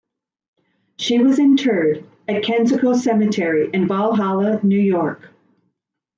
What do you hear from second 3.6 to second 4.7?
in Valhalla,